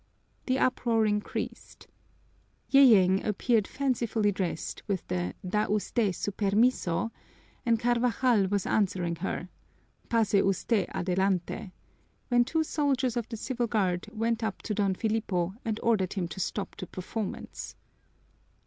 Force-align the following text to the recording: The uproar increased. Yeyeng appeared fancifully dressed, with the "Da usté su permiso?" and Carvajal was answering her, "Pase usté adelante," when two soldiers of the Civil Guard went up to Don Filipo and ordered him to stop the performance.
The 0.47 0.57
uproar 0.57 1.05
increased. 1.05 1.87
Yeyeng 2.73 3.23
appeared 3.23 3.67
fancifully 3.67 4.31
dressed, 4.31 4.81
with 4.87 5.07
the 5.09 5.35
"Da 5.47 5.67
usté 5.67 6.15
su 6.15 6.31
permiso?" 6.31 7.11
and 7.67 7.79
Carvajal 7.79 8.47
was 8.47 8.65
answering 8.65 9.17
her, 9.17 9.47
"Pase 10.09 10.33
usté 10.41 10.87
adelante," 10.91 11.71
when 12.29 12.43
two 12.43 12.63
soldiers 12.63 13.15
of 13.15 13.29
the 13.29 13.37
Civil 13.37 13.67
Guard 13.67 14.07
went 14.11 14.43
up 14.43 14.63
to 14.63 14.73
Don 14.73 14.95
Filipo 14.95 15.53
and 15.63 15.79
ordered 15.83 16.13
him 16.13 16.27
to 16.29 16.39
stop 16.39 16.75
the 16.77 16.87
performance. 16.87 17.75